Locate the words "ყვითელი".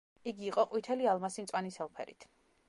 0.71-1.09